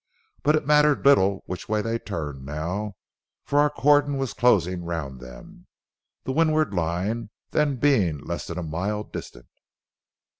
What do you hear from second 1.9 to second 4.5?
turned now, for our cordon was